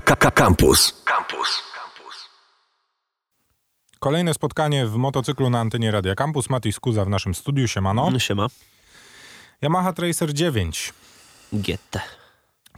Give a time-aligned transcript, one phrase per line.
[0.00, 1.02] Campus.
[1.04, 1.62] Campus.
[3.98, 6.50] Kolejne spotkanie w motocyklu na antenie Radia Campus.
[6.50, 7.68] Mati Skuza w naszym studiu.
[7.68, 8.10] Siemano.
[8.10, 8.46] No siema.
[9.62, 10.92] Yamaha Tracer 9.
[11.52, 12.00] GT.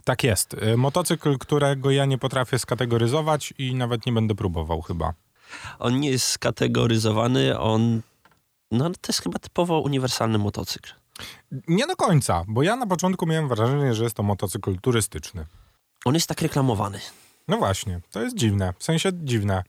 [0.03, 0.53] Tak jest.
[0.53, 5.13] Y, Motocykl, którego ja nie potrafię skategoryzować i nawet nie będę próbował chyba.
[5.79, 8.01] On nie jest skategoryzowany, on...
[8.71, 10.93] No to jest chyba typowo uniwersalny motocykl.
[11.67, 15.45] Nie do końca, bo ja na początku miałem wrażenie, że jest to motocykl turystyczny.
[16.05, 16.99] On jest tak reklamowany.
[17.47, 18.73] No właśnie, to jest dziwne.
[18.79, 19.63] W sensie dziwne.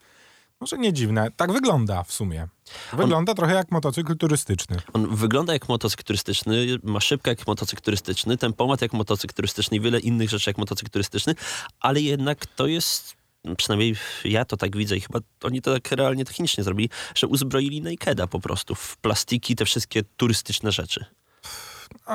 [0.60, 2.48] Może nie dziwne, tak wygląda w sumie.
[2.92, 4.76] Wygląda trochę jak motocykl turystyczny.
[4.92, 9.80] On wygląda jak motocykl turystyczny, ma szybkę jak motocykl turystyczny, tempomat jak motocykl turystyczny i
[9.80, 11.34] wiele innych rzeczy jak motocykl turystyczny,
[11.80, 13.16] ale jednak to jest,
[13.56, 17.82] przynajmniej ja to tak widzę i chyba oni to tak realnie technicznie zrobili, że uzbroili
[17.82, 21.04] Nakeda po prostu w plastiki, te wszystkie turystyczne rzeczy.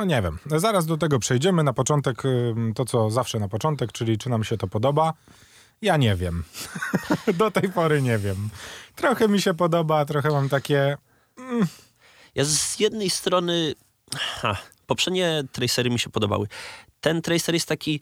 [0.05, 1.63] Nie wiem, zaraz do tego przejdziemy.
[1.63, 2.23] Na początek
[2.75, 5.13] to, co zawsze na początek, czyli czy nam się to podoba.
[5.81, 6.43] Ja nie wiem.
[7.39, 8.49] do tej pory nie wiem.
[8.95, 10.97] Trochę mi się podoba, trochę mam takie...
[12.35, 13.73] Ja z jednej strony.
[14.15, 16.47] Ha, poprzednie tracery mi się podobały.
[17.01, 17.99] Ten tracer jest taki.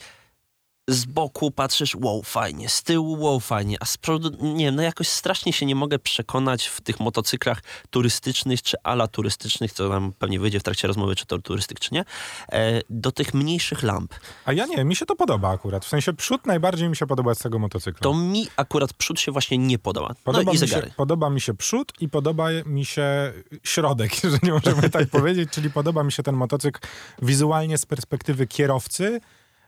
[0.90, 5.08] Z boku patrzysz, wow, fajnie, z tyłu, wow, fajnie, a z przodu, nie no jakoś
[5.08, 10.40] strasznie się nie mogę przekonać w tych motocyklach turystycznych, czy ala turystycznych, co nam pewnie
[10.40, 12.06] wyjdzie w trakcie rozmowy, czy to turystyk, czy nie,
[12.52, 14.14] e, do tych mniejszych lamp.
[14.46, 15.86] A ja nie, mi się to podoba akurat.
[15.86, 18.00] W sensie przód najbardziej mi się podoba z tego motocykla.
[18.02, 20.14] To mi akurat przód się właśnie nie podoba.
[20.24, 20.92] Podoba, no i mi się, zegary.
[20.98, 26.04] podoba mi się przód i podoba mi się środek, jeżeli możemy tak powiedzieć, czyli podoba
[26.04, 26.80] mi się ten motocykl
[27.22, 29.22] wizualnie z perspektywy kierowcy.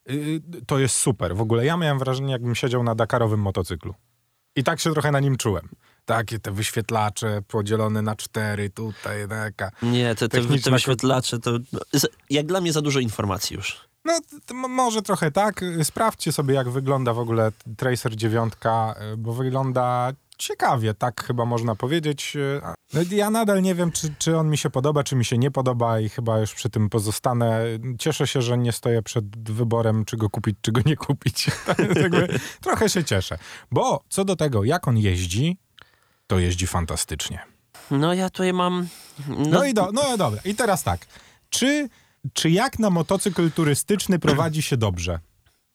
[0.08, 1.36] Yy, To jest super.
[1.36, 3.94] W ogóle ja miałem wrażenie, jakbym siedział na Dakarowym motocyklu.
[4.56, 5.70] I tak się trochę na nim czułem.
[6.06, 9.72] Takie te wyświetlacze podzielone na cztery, tutaj taka.
[9.82, 11.80] Nie, te, te, te wyświetlacze to no,
[12.30, 13.88] jak dla mnie za dużo informacji już.
[14.06, 14.20] No,
[14.68, 15.62] może trochę tak.
[15.84, 21.76] Sprawdźcie sobie, jak wygląda w ogóle Tracer 9, y, bo wygląda ciekawie, tak chyba można
[21.76, 22.38] powiedzieć.
[22.94, 25.52] No, Ja nadal nie wiem, czy, czy on mi się podoba, czy mi się nie
[25.52, 27.62] podoba i chyba już przy tym pozostanę.
[28.00, 31.48] Cieszę się, że nie stoję przed wyborem, czy go kupić, czy go nie kupić.
[32.02, 33.38] Jakby trochę się cieszę.
[33.72, 35.58] Bo co do tego, jak on jeździ,
[36.28, 37.40] to jeździ fantastycznie.
[37.92, 38.88] No ja tutaj mam...
[39.28, 40.42] No, No, i do, no dobra.
[40.46, 41.06] I teraz tak.
[41.50, 41.90] Czy,
[42.34, 45.20] czy jak na motocykl turystyczny prowadzi się dobrze?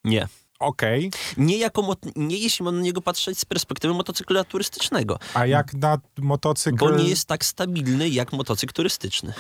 [0.04, 0.28] Nie.
[0.62, 1.10] Okej.
[1.36, 5.74] Nie, jako mot- nie jeśli mam na niego patrzeć z perspektywy motocykla turystycznego, A jak
[5.74, 6.76] na motocykl...
[6.78, 9.32] bo nie jest tak stabilny jak motocykl turystyczny.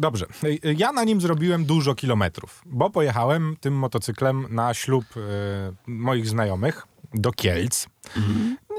[0.00, 0.26] Dobrze.
[0.76, 5.20] Ja na nim zrobiłem dużo kilometrów, bo pojechałem tym motocyklem na ślub e,
[5.86, 7.86] moich znajomych do Kielc.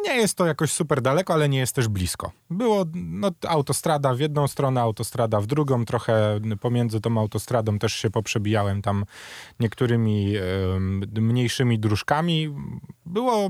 [0.07, 2.31] Nie jest to jakoś super daleko, ale nie jest też blisko.
[2.49, 5.85] Było no, autostrada w jedną stronę, autostrada w drugą.
[5.85, 9.05] Trochę pomiędzy tą autostradą też się poprzebijałem tam
[9.59, 10.33] niektórymi
[10.75, 12.55] em, mniejszymi dróżkami.
[13.05, 13.49] Było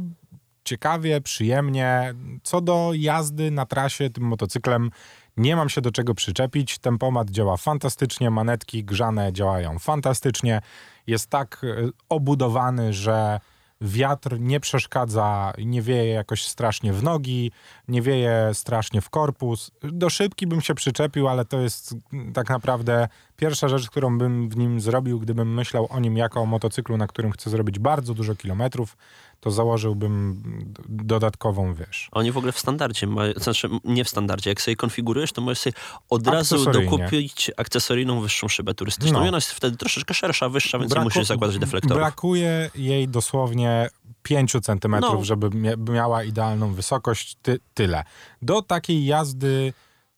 [0.64, 2.14] ciekawie, przyjemnie.
[2.44, 4.92] Co do jazdy na trasie tym motocyklem,
[5.38, 6.80] nie mam się do czego przyczepić.
[6.80, 10.62] Tempomat działa fantastycznie, manetki grzane działają fantastycznie.
[11.08, 13.40] Jest tak e, obudowany, że
[13.82, 17.52] wiatr nie przeszkadza, nie wieje jakoś strasznie w nogi,
[17.88, 19.72] nie wieje strasznie w korpus.
[19.84, 24.50] Do szybki bym się przyczepił, ale to jest mm, tak naprawdę pierwsza rzecz, którą bym
[24.50, 28.14] w nim zrobił, gdybym myślał o nim jako o motocyklu, na którym chcę zrobić bardzo
[28.14, 28.98] dużo kilometrów,
[29.40, 30.42] to założyłbym
[30.90, 32.10] dodatkową, wiesz.
[32.12, 35.60] Oni w ogóle w standardzie, mają, znaczy nie w standardzie, jak sobie konfigurujesz, to możesz
[35.60, 35.74] sobie
[36.10, 39.20] od razu dokupić akcesoryjną wyższą szybę turystyczną.
[39.20, 39.26] No.
[39.26, 41.98] I ona jest wtedy troszeczkę szersza, wyższa, więc Braku- musisz zakładać deflektorów.
[41.98, 43.90] Brakuje jej dosłownie
[44.24, 45.24] 5 centymetrów, No.
[45.26, 47.38] żeby mia- miała idealną wysokość.
[47.42, 48.04] Ty, tyle.
[48.42, 49.74] Do takiej jazdy,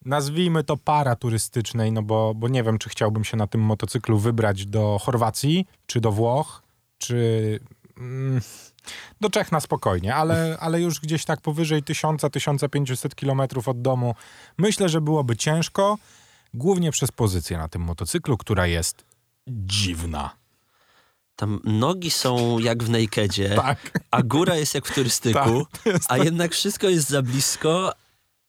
[0.06, 4.18] nazwijmy to para turystycznej, no bo, bo nie wiem, czy chciałbym się na tym motocyklu
[4.20, 6.62] wybrać do Chorwacji, czy do Włoch,
[6.98, 7.60] czy
[7.98, 8.42] mm,
[9.22, 14.16] do Czech na spokojnie, ale, ale już gdzieś tak powyżej 1000-1500 kilometrów od domu.
[14.58, 15.98] Myślę, że byłoby ciężko,
[16.54, 19.06] głównie przez pozycję na tym motocyklu, która jest
[19.48, 20.40] dziwna.
[21.36, 24.00] Tam nogi są jak w nakedzie, Tak.
[24.12, 25.66] a góra jest jak w turystyku,
[26.10, 27.94] a jednak wszystko jest za blisko,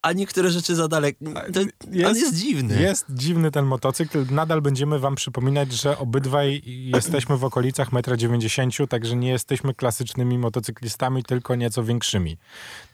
[0.02, 1.24] a niektóre rzeczy za daleko.
[1.52, 1.60] To,
[2.08, 2.82] on jest dziwny.
[2.82, 4.26] Jest dziwny ten motocykl.
[4.30, 10.38] Nadal będziemy wam przypominać, że obydwaj jesteśmy w okolicach 1,90 m, także nie jesteśmy klasycznymi
[10.38, 12.38] motocyklistami, tylko nieco większymi.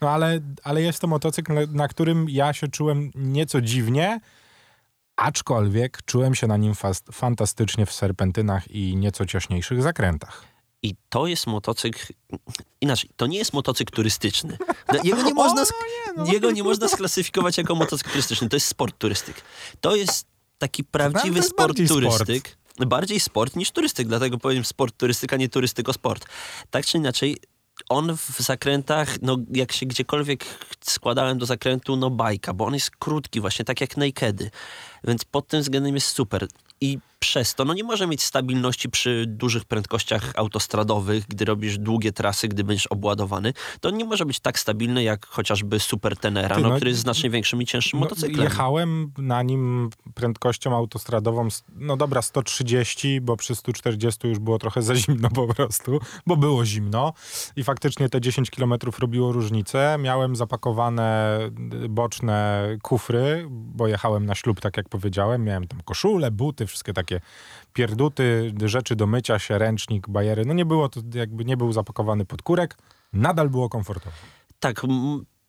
[0.01, 4.19] No ale, ale jest to motocykl, na, na którym ja się czułem nieco dziwnie,
[5.15, 10.56] aczkolwiek czułem się na nim fast, fantastycznie w serpentynach i nieco ciośniejszych zakrętach.
[10.83, 11.99] I to jest motocykl.
[12.81, 14.57] Inaczej, to nie jest motocykl turystyczny.
[14.93, 15.73] No, Jego nie można, sk-
[16.17, 16.25] no.
[16.25, 18.49] jego nie można sklasyfikować jako motocykl turystyczny.
[18.49, 19.41] To jest sport turystyk.
[19.81, 20.27] To jest
[20.57, 22.01] taki prawdziwy jest sport bardziej sport.
[22.03, 22.57] turystyk.
[22.87, 26.25] Bardziej sport niż turystyk, dlatego powiem sport turystyka, nie turystyko sport.
[26.69, 27.37] Tak czy inaczej,
[27.89, 30.45] on w zakrętach, no jak się gdziekolwiek
[30.81, 34.51] składałem do zakrętu, no bajka, bo on jest krótki, właśnie tak jak Nakedy.
[35.03, 36.47] Więc pod tym względem jest super.
[36.81, 42.11] I przez to no nie może mieć stabilności przy dużych prędkościach autostradowych, gdy robisz długie
[42.11, 43.53] trasy, gdy będziesz obładowany.
[43.81, 47.01] To nie może być tak stabilny jak chociażby Super Tenera, Ty, no, no, który jest
[47.01, 48.43] znacznie większym i cięższym No, motocyklem.
[48.43, 54.95] Jechałem na nim prędkością autostradową, no dobra, 130, bo przy 140 już było trochę za
[54.95, 57.13] zimno po prostu, bo było zimno
[57.55, 59.97] i faktycznie te 10 km robiło różnicę.
[59.99, 61.39] Miałem zapakowane
[61.89, 65.43] boczne kufry, bo jechałem na ślub, tak jak powiedziałem.
[65.43, 67.06] Miałem tam koszule, buty, wszystkie takie
[67.73, 70.45] pierduty, rzeczy do mycia się, ręcznik, bajery.
[70.45, 72.77] No nie było to, jakby nie był zapakowany podkórek.
[73.13, 74.15] Nadal było komfortowo.
[74.59, 74.81] Tak,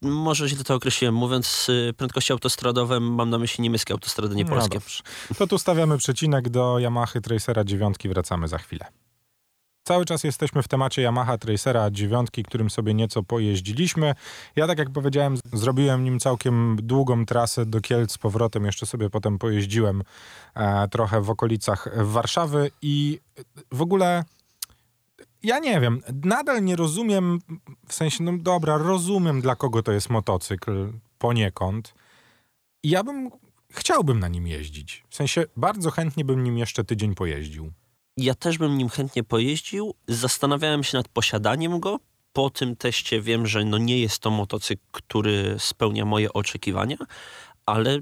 [0.02, 1.14] może źle to określiłem.
[1.14, 4.78] Mówiąc y, prędkości autostradowe, mam na myśli niemieckie autostrady, nie No polskie.
[4.78, 5.02] dobrze.
[5.38, 7.96] To tu stawiamy przecinek do Yamaha Tracera 9.
[8.08, 8.87] Wracamy za chwilę.
[9.88, 14.14] Cały czas jesteśmy w temacie Yamaha Tracera 9, którym sobie nieco pojeździliśmy.
[14.56, 18.64] Ja, tak jak powiedziałem, zrobiłem nim całkiem długą trasę do Kielc z powrotem.
[18.64, 20.02] Jeszcze sobie potem pojeździłem
[20.55, 23.20] e, trochę w okolicach Warszawy i
[23.73, 24.25] w ogóle
[25.43, 27.38] ja nie wiem, nadal nie rozumiem,
[27.88, 31.94] w sensie, no dobra, rozumiem dla kogo to jest motocykl poniekąd.
[32.82, 33.31] I ja bym
[33.70, 35.05] chciałbym na nim jeździć.
[35.08, 37.73] W sensie bardzo chętnie bym nim jeszcze tydzień pojeździł.
[38.19, 39.94] Ja też bym nim chętnie pojeździł.
[40.09, 42.00] Zastanawiałem się nad posiadaniem go.
[42.32, 46.97] Po tym teście wiem, że no nie jest to motocykl, który spełnia moje oczekiwania,
[47.67, 47.99] ale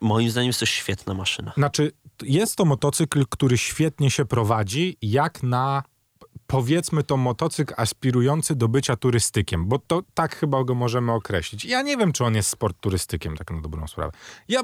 [0.00, 1.52] moim zdaniem jest to świetna maszyna.
[1.56, 1.92] Znaczy,
[2.22, 5.82] jest to motocykl, który świetnie się prowadzi, jak na
[6.48, 11.64] powiedzmy to motocykl aspirujący do bycia turystykiem, bo to tak chyba go możemy określić.
[11.64, 14.12] Ja nie wiem, czy on jest sport turystykiem, tak na dobrą sprawę.
[14.48, 14.60] Ja,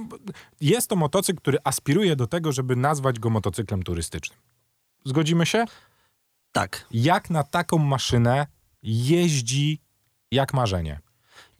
[0.60, 4.38] jest to motocykl, który aspiruje do tego, żeby nazwać go motocyklem turystycznym.
[5.04, 5.64] Zgodzimy się?
[6.52, 8.46] Tak, Jak na taką maszynę
[8.82, 9.80] jeździ
[10.30, 11.00] jak marzenie.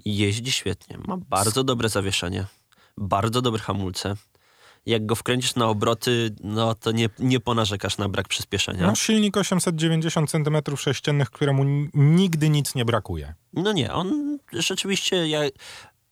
[0.04, 0.98] jeździ świetnie.
[1.06, 2.46] Ma bardzo dobre zawieszenie,
[2.96, 4.16] bardzo dobre hamulce.
[4.86, 8.86] Jak go wkręcisz na obroty, no to nie, nie ponarzekasz na brak przyspieszenia.
[8.86, 11.64] No, silnik 890 cm3, któremu
[11.94, 13.34] nigdy nic nie brakuje.
[13.52, 15.40] No nie, on rzeczywiście ja,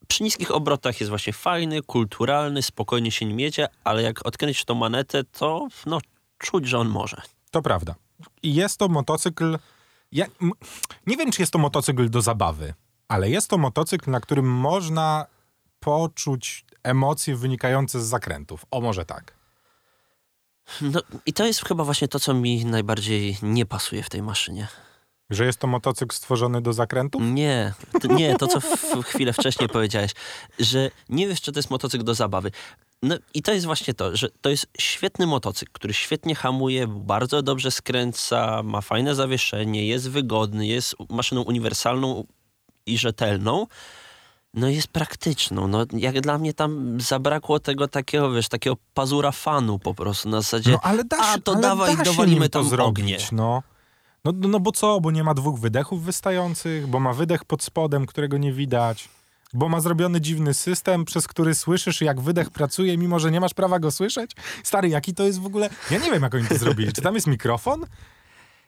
[0.08, 4.74] przy niskich obrotach jest właśnie fajny, kulturalny, spokojnie się nim jedzie, ale jak odkręcisz tą
[4.74, 5.98] manetę, to no,
[6.38, 7.22] czuć, że on może.
[7.50, 7.94] To prawda.
[8.42, 9.58] I jest to motocykl.
[10.12, 10.26] Ja,
[11.06, 12.74] nie wiem, czy jest to motocykl do zabawy,
[13.08, 15.26] ale jest to motocykl, na którym można
[15.82, 18.66] poczuć emocje wynikające z zakrętów.
[18.70, 19.34] O, może tak.
[20.80, 24.68] No i to jest chyba właśnie to, co mi najbardziej nie pasuje w tej maszynie.
[25.30, 27.22] Że jest to motocykl stworzony do zakrętów?
[27.24, 28.60] Nie, to, nie, to co
[29.02, 30.10] chwilę wcześniej powiedziałeś,
[30.58, 32.50] że nie wiesz, czy to jest motocykl do zabawy.
[33.02, 37.42] No i to jest właśnie to, że to jest świetny motocykl, który świetnie hamuje, bardzo
[37.42, 42.24] dobrze skręca, ma fajne zawieszenie, jest wygodny, jest maszyną uniwersalną
[42.86, 43.66] i rzetelną.
[44.54, 45.68] No jest praktyczną.
[45.68, 50.40] No, jak dla mnie tam zabrakło tego takiego, wiesz, takiego pazura fanu po prostu na
[50.40, 53.18] zasadzie, No ale da się, a to ale dawaj, da dowalimy tam zrobić, ognie.
[53.32, 53.62] no.
[54.24, 54.48] No, no.
[54.48, 55.00] No bo co?
[55.00, 59.08] Bo nie ma dwóch wydechów wystających, bo ma wydech pod spodem, którego nie widać.
[59.54, 63.54] Bo ma zrobiony dziwny system, przez który słyszysz, jak wydech pracuje, mimo że nie masz
[63.54, 64.30] prawa go słyszeć.
[64.64, 65.70] Stary, jaki to jest w ogóle...
[65.90, 66.92] Ja nie wiem, jak oni to zrobili.
[66.92, 67.86] Czy tam jest mikrofon?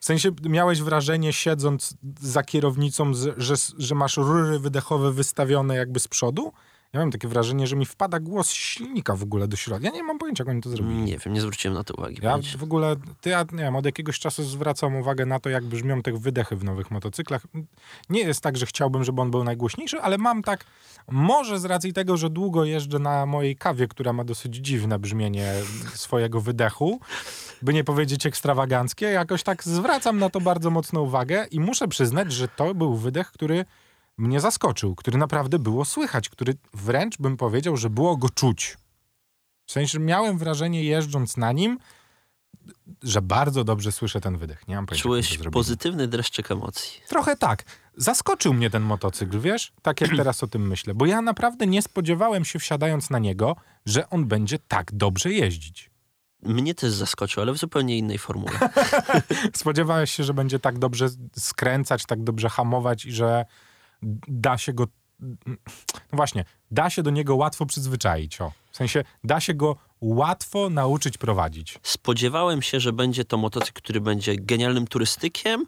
[0.04, 6.08] W sensie miałeś wrażenie, siedząc za kierownicą, że, że masz rury wydechowe wystawione jakby z
[6.08, 6.52] przodu?
[6.94, 9.86] Ja mam takie wrażenie, że mi wpada głos silnika w ogóle do środka.
[9.86, 10.96] Ja nie mam pojęcia, jak oni to zrobili.
[10.96, 12.18] Nie wiem, nie zwróciłem na to uwagi.
[12.22, 15.64] Ja w ogóle, ty, ja nie wiem, od jakiegoś czasu zwracam uwagę na to, jak
[15.64, 17.46] brzmią te wydechy w nowych motocyklach.
[18.10, 20.64] Nie jest tak, że chciałbym, żeby on był najgłośniejszy, ale mam tak,
[21.08, 25.52] może z racji tego, że długo jeżdżę na mojej kawie, która ma dosyć dziwne brzmienie
[25.94, 27.00] swojego wydechu,
[27.62, 32.32] by nie powiedzieć ekstrawaganckie, jakoś tak zwracam na to bardzo mocno uwagę i muszę przyznać,
[32.32, 33.64] że to był wydech, który
[34.18, 38.76] mnie zaskoczył, który naprawdę było słychać, który wręcz bym powiedział, że było go czuć.
[39.66, 41.78] W sensie, miałem wrażenie jeżdżąc na nim,
[43.02, 44.68] że bardzo dobrze słyszę ten wydech.
[44.68, 45.02] Nie mam pojęcia.
[45.02, 47.00] Czułeś pozytywny dreszczyk emocji.
[47.08, 47.64] Trochę tak.
[47.96, 49.72] Zaskoczył mnie ten motocykl, wiesz?
[49.82, 50.94] Tak jak teraz o tym myślę.
[50.94, 53.56] Bo ja naprawdę nie spodziewałem się, wsiadając na niego,
[53.86, 55.90] że on będzie tak dobrze jeździć.
[56.42, 58.58] Mnie też zaskoczył, ale w zupełnie innej formule.
[59.56, 63.44] Spodziewałeś się, że będzie tak dobrze skręcać, tak dobrze hamować i że
[64.28, 64.86] da się go.
[65.20, 65.56] No
[66.12, 68.40] właśnie, da się do niego łatwo przyzwyczaić.
[68.40, 68.52] O.
[68.70, 71.78] W sensie, da się go łatwo nauczyć prowadzić.
[71.82, 75.66] Spodziewałem się, że będzie to motocykl, który będzie genialnym turystykiem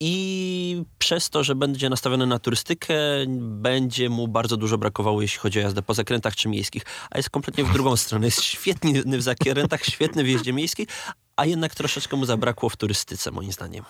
[0.00, 2.94] i przez to, że będzie nastawiony na turystykę,
[3.38, 6.82] będzie mu bardzo dużo brakowało, jeśli chodzi o jazdę po zakrętach czy miejskich.
[7.10, 8.26] A jest kompletnie w drugą stronę.
[8.26, 10.86] Jest świetny w zakrętach, świetny w jeździe miejskiej,
[11.36, 13.84] a jednak troszeczkę mu zabrakło w turystyce, moim zdaniem.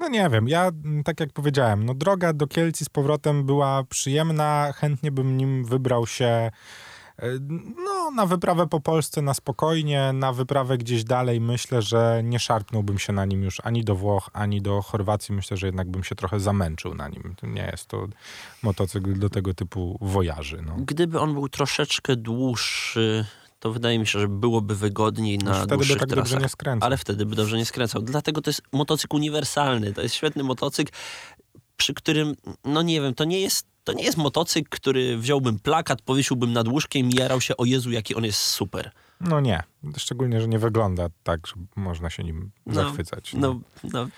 [0.00, 3.84] No nie wiem, ja mm, tak jak powiedziałem, no droga do Kielc z powrotem była
[3.84, 6.50] przyjemna, chętnie bym nim wybrał się e,
[7.84, 11.40] no, na wyprawę po Polsce na spokojnie, na wyprawę gdzieś dalej.
[11.40, 15.34] Myślę, że nie szarpnąłbym się na nim już ani do Włoch, ani do Chorwacji.
[15.34, 17.34] Myślę, że jednak bym się trochę zamęczył na nim.
[17.42, 18.08] Nie jest to
[18.62, 20.62] motocykl do tego typu wojaży.
[20.66, 20.76] No.
[20.78, 23.26] Gdyby on był troszeczkę dłuższy,
[23.62, 26.42] to wydaje mi się, że byłoby wygodniej na wtedy by dłuższych tak dobrze trasach.
[26.42, 26.86] nie skręcał.
[26.86, 28.02] Ale wtedy by dobrze nie skręcał.
[28.02, 29.92] Dlatego to jest motocykl uniwersalny.
[29.92, 30.92] To jest świetny motocykl,
[31.76, 36.02] przy którym, no nie wiem, to nie jest, to nie jest motocykl, który wziąłbym plakat,
[36.02, 38.90] powiesiłbym nad łóżkiem i jarał się, o Jezu, jaki on jest super.
[39.20, 39.62] No nie,
[39.96, 43.32] szczególnie, że nie wygląda tak, że można się nim No, zachwycać.
[43.34, 43.60] No,
[43.92, 44.08] no,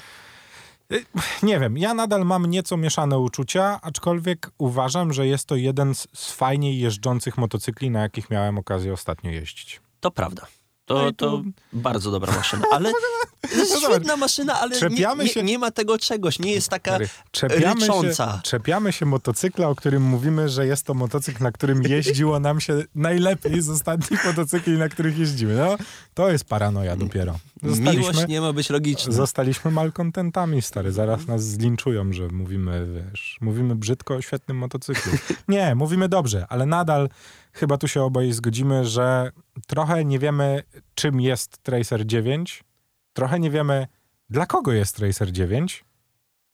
[1.42, 6.06] Nie wiem, ja nadal mam nieco mieszane uczucia, aczkolwiek uważam, że jest to jeden z,
[6.12, 9.80] z fajniej jeżdżących motocykli, na jakich miałem okazję ostatnio jeździć.
[10.00, 10.46] to prawda.
[10.86, 12.90] To, to bardzo dobra maszyna, ale
[13.50, 16.68] to jest No świetna maszyna, ale nie, nie, się- nie ma tego czegoś, nie jest
[16.68, 16.98] taka
[17.30, 18.40] Czepiamy się, rycząca.
[18.44, 22.82] czepiamy się motocykla, o którym mówimy, że jest to motocykl, na którym jeździło nam się
[22.94, 25.54] najlepiej z ostatnich motocykli, na których jeździmy.
[25.56, 25.76] No,
[26.14, 27.38] to jest paranoja dopiero.
[27.62, 29.12] Miłość nie ma być logiczna.
[29.12, 30.92] zostaliśmy malkontentami, stary.
[30.92, 35.12] Zaraz nas zlinczują, że mówimy, wiesz, mówimy brzydko o świetnym motocyklu.
[35.48, 37.08] Nie, mówimy dobrze, ale nadal
[37.54, 39.32] chyba tu się oboje zgodzimy, że
[39.66, 40.62] trochę nie wiemy,
[40.94, 42.64] czym jest Tracer 9.
[43.12, 43.86] Trochę nie wiemy,
[44.30, 45.84] dla kogo jest Tracer 9.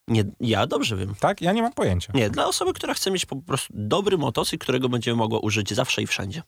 [0.09, 1.14] Nie, ja dobrze wiem.
[1.21, 1.40] Tak?
[1.42, 2.12] Ja nie mam pojęcia.
[2.14, 6.02] Nie, dla osoby, która chce mieć po prostu dobry motocykl, którego będzie mogła użyć zawsze
[6.02, 6.42] i wszędzie.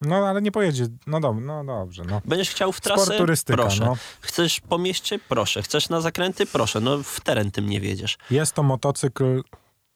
[0.00, 0.86] No, ale nie pojedzie.
[1.06, 2.20] No, dob- no dobrze, no.
[2.24, 3.04] Będziesz chciał w trasę?
[3.04, 3.84] Sport turystyka, Proszę.
[3.84, 3.96] no.
[4.20, 5.18] Chcesz po mieście?
[5.28, 5.62] Proszę.
[5.62, 6.46] Chcesz na zakręty?
[6.46, 6.80] Proszę.
[6.80, 8.18] No w teren tym nie wiedziesz.
[8.30, 9.42] Jest to motocykl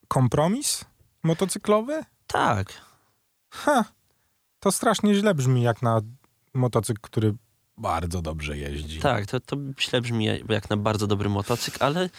[0.08, 0.85] kompromis
[1.23, 2.02] motocyklowy?
[2.26, 2.73] Tak.
[3.50, 3.85] Ha,
[4.61, 6.00] to strasznie źle brzmi jak na
[6.55, 7.35] motocykl, który
[7.76, 9.00] bardzo dobrze jeździ.
[9.00, 12.11] Tak, to, to źle brzmi jak na bardzo dobry motocykl, ale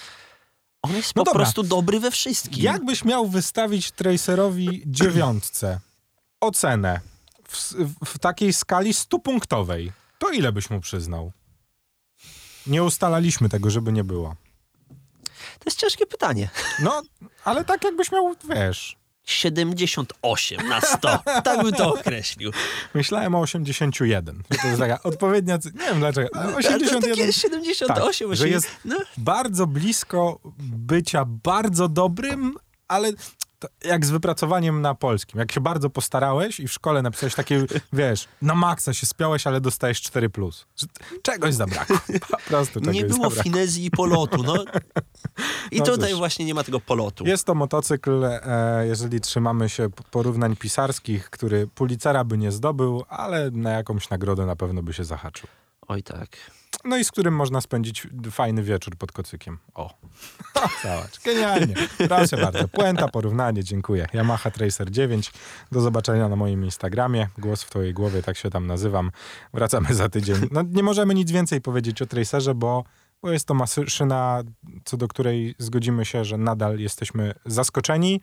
[0.81, 1.43] on jest No po dobra.
[1.43, 2.63] prostu dobry we wszystkim.
[2.63, 5.79] Jakbyś miał wystawić Tracerowi dziewiątce
[6.41, 6.99] ocenę
[7.47, 7.73] w,
[8.05, 11.31] w takiej skali stupunktowej, to ile byś mu przyznał?
[12.67, 14.35] Nie ustalaliśmy tego, żeby nie było.
[15.59, 16.49] To jest ciężkie pytanie.
[16.79, 17.01] No,
[17.45, 18.98] ale tak jakbyś miał, wiesz...
[19.31, 21.19] 78 na 100.
[21.43, 22.51] Tak bym to określił.
[22.93, 24.43] Myślałem o 81.
[24.51, 25.55] że To jest taka odpowiednia...
[25.73, 26.29] Nie wiem dlaczego.
[26.33, 27.09] ale Ale to 81...
[27.17, 28.51] takie 78, Tak, że 80.
[28.51, 32.55] jest- No, bardzo blisko bycia bardzo dobrym,
[32.87, 33.11] ale
[33.85, 35.39] jak z wypracowaniem na polskim.
[35.39, 39.61] Jak się bardzo postarałeś i w szkole napisałeś takie, wiesz, na maksa się spiałeś, ale
[39.61, 40.29] dostajesz 4+.
[40.29, 40.65] Plus.
[41.21, 41.97] Czegoś zabrakło.
[42.31, 43.43] Po prostu nie było zabrakło.
[43.43, 44.43] finezji i polotu.
[44.43, 44.55] No.
[45.71, 46.17] I No tutaj cóż.
[46.19, 47.25] właśnie nie ma tego polotu.
[47.25, 53.51] Jest to motocykl, e, jeżeli trzymamy się porównań pisarskich, który Pulitzera by nie zdobył, ale
[53.51, 55.47] na jakąś nagrodę na pewno by się zahaczył.
[55.87, 56.29] Oj tak.
[56.83, 59.57] No i z którym można spędzić fajny wieczór pod kocykiem.
[59.75, 59.93] O,
[60.83, 61.75] zobacz, genialnie.
[62.07, 64.07] Proszę bardzo, puenta, porównanie, dziękuję.
[64.13, 65.31] Yamaha Tracer 9.
[65.71, 67.27] Do zobaczenia na moim Instagramie.
[67.37, 69.11] Głos w twojej głowie, tak się tam nazywam.
[69.53, 70.35] Wracamy za tydzień.
[70.51, 72.83] No, nie możemy nic więcej powiedzieć o Tracerze, bo,
[73.21, 74.43] bo jest to maszyna,
[74.85, 78.21] co do której zgodzimy się, że nadal jesteśmy zaskoczeni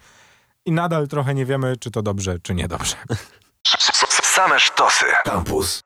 [0.65, 2.97] i nadal trochę nie wiemy, czy to dobrze, czy niedobrze.
[4.23, 5.05] Same sztosy.
[5.25, 5.83] Campus.